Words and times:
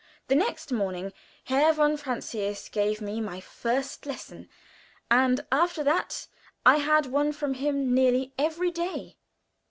The 0.29 0.35
next 0.35 0.71
morning 0.71 1.13
Herr 1.43 1.73
von 1.73 1.95
Francius 1.95 2.69
gave 2.69 3.01
me 3.01 3.21
my 3.21 3.39
first 3.39 4.07
lesson, 4.07 4.49
and 5.11 5.45
after 5.51 5.83
that 5.83 6.25
I 6.65 6.77
had 6.77 7.05
one 7.05 7.33
from 7.33 7.53
him 7.53 7.93
nearly 7.93 8.33
every 8.35 8.71
day. 8.71 9.17